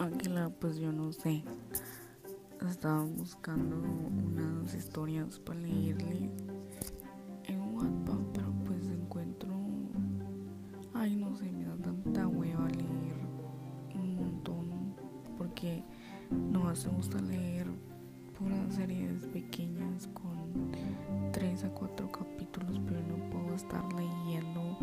Ángela, 0.00 0.48
pues 0.48 0.78
yo 0.78 0.90
no 0.92 1.12
sé. 1.12 1.44
Estaba 2.66 3.04
buscando 3.04 3.76
unas 3.76 4.72
historias 4.74 5.38
para 5.38 5.60
leerle 5.60 6.30
en 7.44 7.60
WhatsApp, 7.74 8.22
pero 8.32 8.50
pues 8.64 8.86
encuentro. 8.86 9.50
Ay, 10.94 11.16
no 11.16 11.36
sé, 11.36 11.52
me 11.52 11.66
da 11.66 11.76
tanta 11.76 12.26
hueva 12.26 12.66
leer 12.68 13.14
un 13.94 14.16
montón. 14.16 14.94
Porque 15.36 15.84
no 16.30 16.64
me 16.64 16.96
gusta 16.96 17.20
leer 17.20 17.66
puras 18.38 18.74
series 18.74 19.26
pequeñas 19.26 20.08
con 20.14 20.72
3 21.30 21.64
a 21.64 21.74
4 21.74 22.10
capítulos, 22.10 22.80
pero 22.86 23.00
no 23.02 23.30
puedo 23.30 23.54
estar 23.54 23.84
leyendo 23.92 24.78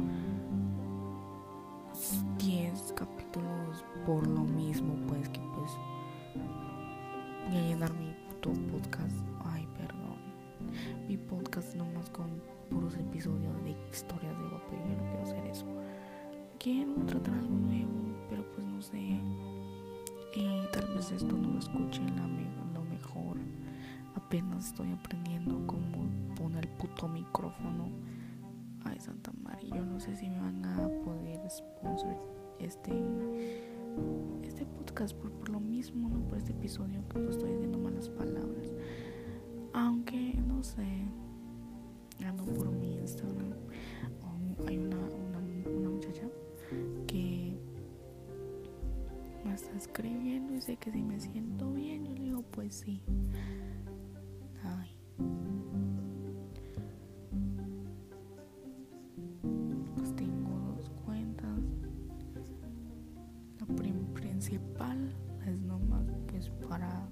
10 2.37 2.93
capítulos 2.93 3.83
por 4.05 4.27
lo 4.27 4.43
mismo, 4.67 4.95
pues 5.07 5.29
que 5.29 5.39
pues 5.55 5.71
voy 7.47 7.57
a 7.57 7.61
llenar 7.61 7.93
mi 7.93 8.13
puto 8.27 8.51
podcast. 8.69 9.15
Ay, 9.45 9.65
perdón. 9.77 10.17
Mi 11.07 11.15
podcast 11.15 11.73
nomás 11.75 12.09
con 12.09 12.41
puros 12.69 12.95
episodios 12.95 13.63
de 13.63 13.71
historias 13.89 14.37
de 14.37 14.43
guapo 14.49 14.71
yo 14.71 14.85
no 14.85 15.09
quiero 15.09 15.23
hacer 15.23 15.45
eso. 15.47 15.65
Quiero 16.59 16.93
tratar 17.05 17.33
algo 17.35 17.55
nuevo, 17.55 17.91
pero 18.29 18.43
pues 18.51 18.67
no 18.67 18.81
sé. 18.81 18.99
Y 20.35 20.67
tal 20.73 20.85
vez 20.95 21.11
esto 21.11 21.37
no 21.37 21.53
lo 21.53 21.59
escuchen 21.59 22.13
la 22.17 22.27
lo 22.73 22.83
mejor. 22.83 23.37
Apenas 24.15 24.67
estoy 24.67 24.91
aprendiendo 24.91 25.65
cómo 25.65 26.09
poner 26.35 26.65
el 26.65 26.71
puto 26.71 27.07
micrófono. 27.07 27.89
Ay, 28.83 28.99
Santa 28.99 29.31
María, 29.43 29.77
yo 29.77 29.85
no 29.85 29.99
sé 30.01 30.13
si 30.17 30.29
me 30.29 30.39
van 30.39 30.65
a 30.65 30.89
poder 31.05 31.39
sponsor 31.49 32.17
este 32.59 32.91
este 34.43 34.65
podcast 34.65 35.15
por, 35.15 35.49
lo 35.49 35.59
mismo, 35.59 36.09
¿no? 36.09 36.27
Por 36.27 36.37
este 36.37 36.51
episodio 36.51 37.07
que 37.09 37.19
no 37.19 37.29
estoy 37.29 37.51
diciendo 37.51 37.77
malas 37.77 38.09
palabras. 38.09 38.73
Aunque, 39.73 40.33
no 40.47 40.63
sé, 40.63 41.05
ando 42.25 42.45
por 42.45 42.71
mi 42.71 42.95
Instagram. 42.95 43.53
hay 44.67 44.77
una, 44.77 44.97
una, 44.97 45.89
muchacha 45.89 46.27
que 47.07 47.57
me 49.45 49.53
está 49.53 49.75
escribiendo 49.77 50.53
y 50.53 50.55
dice 50.55 50.75
que 50.77 50.91
si 50.91 51.01
me 51.01 51.19
siento 51.19 51.71
bien, 51.73 52.05
yo 52.05 52.13
le 52.13 52.21
digo, 52.21 52.41
pues 52.51 52.75
sí. 52.75 53.01
Principal 64.47 65.13
es 65.45 65.59
nomás 65.59 66.05
pues 66.27 66.49
para 66.69 67.09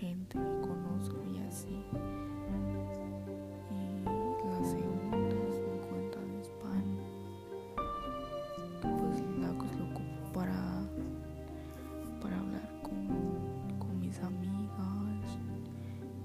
gente 0.00 0.38
que 0.38 0.60
conozco 0.66 1.22
y 1.34 1.38
así. 1.40 1.84
Y 3.70 4.04
la 4.48 4.64
segunda 4.64 5.18
es 5.18 5.60
mi 5.68 5.78
cuenta 5.86 6.18
de 6.18 6.40
spam. 6.44 6.96
Pues 8.80 9.20
la 9.38 9.48
que 9.48 9.76
lo 9.76 9.84
ocupo 9.84 10.32
para, 10.32 10.80
para 12.22 12.38
hablar 12.38 12.70
con, 12.82 13.78
con 13.78 14.00
mis 14.00 14.18
amigas 14.20 15.38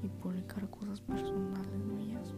y 0.02 0.08
publicar 0.08 0.70
cosas 0.70 1.02
personales 1.02 1.76
mías. 1.94 2.34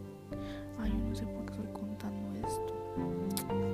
Ay, 0.80 0.90
yo 0.90 0.98
no 0.98 1.14
sé 1.14 1.26
por 1.26 1.46
qué 1.46 1.52
estoy 1.52 1.72
contando 1.72 2.34
esto. 2.44 3.65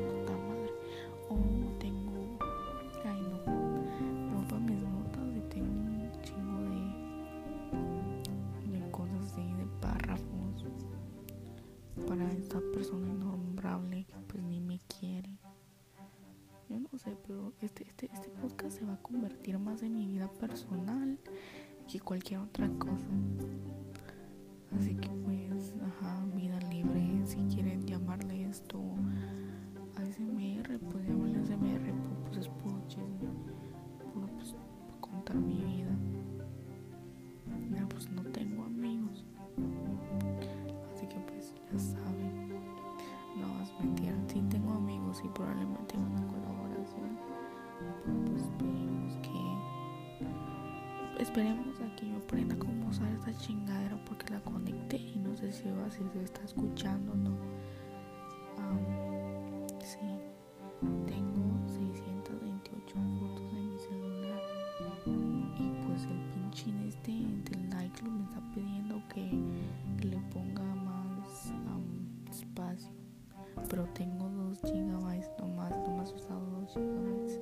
Esta 12.53 12.71
persona 12.71 13.09
innombrable 13.09 14.05
que 14.05 14.15
pues 14.29 14.43
ni 14.43 14.61
me 14.61 14.79
quiere. 14.81 15.39
Yo 16.69 16.79
no 16.79 16.99
sé, 16.99 17.17
pero 17.27 17.55
este, 17.63 17.85
este, 17.85 18.11
este 18.13 18.29
podcast 18.29 18.79
se 18.79 18.85
va 18.85 18.93
a 18.93 19.03
convertir 19.03 19.59
más 19.59 19.83
en 19.83 19.95
mi 19.95 20.07
vida 20.07 20.31
personal 20.33 21.19
que 21.91 21.99
cualquier 21.99 22.41
otra 22.41 22.69
cosa. 22.79 23.07
Así 24.79 24.95
que 24.97 25.09
pues, 25.09 25.73
ajá, 25.83 26.27
vida 26.35 26.59
y 45.25 45.29
probablemente 45.29 45.97
una 45.99 46.27
colaboración. 46.27 47.17
Pues 48.27 48.43
esperemos 48.43 49.17
que 49.23 49.39
esperemos 51.23 51.81
a 51.81 51.97
que 51.97 52.09
yo 52.09 52.17
aprenda 52.17 52.57
cómo 52.59 52.89
usar 52.89 53.13
esta 53.13 53.37
chingadera 53.39 53.97
porque 54.07 54.33
la 54.33 54.41
conecté 54.41 54.97
y 54.97 55.19
no 55.19 55.37
sé 55.37 55.53
si 55.53 55.71
va 55.71 55.91
si 55.91 56.03
se 56.13 56.23
está 56.23 56.43
escuchando 56.45 57.13
o 57.13 57.17
no. 57.17 57.52
Pero 73.73 73.87
tengo 73.95 74.29
2 74.29 74.61
gigabytes 74.67 75.31
nomás, 75.39 75.71
nomás 75.79 76.11
he 76.11 76.17
usado 76.17 76.45
2 76.61 76.75
gigabytes 76.75 77.41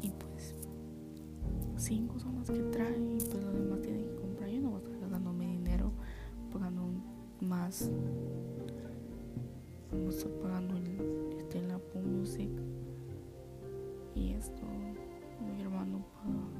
y 0.00 0.10
pues 0.12 0.54
5 1.76 2.18
son 2.18 2.38
las 2.38 2.50
que 2.50 2.62
trae 2.72 2.96
y 2.96 3.18
pues 3.18 3.44
lo 3.44 3.52
demás 3.52 3.82
tiene 3.82 4.00
que 4.00 4.14
comprar. 4.14 4.48
Yo 4.48 4.62
no 4.62 4.70
voy 4.70 4.80
a 4.80 4.84
estar 4.84 4.98
gastándome 4.98 5.46
dinero 5.46 5.92
pagando 6.50 6.86
más. 7.40 7.90
Vamos 9.92 10.14
a 10.14 10.18
estar 10.18 10.32
pagando 10.40 10.78
el, 10.78 11.36
este, 11.36 11.60
la 11.68 11.78
Music 12.02 12.48
y 14.14 14.30
esto 14.30 14.62
mi 15.44 15.60
hermano 15.60 16.02
paga 16.14 16.59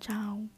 招 0.00 0.48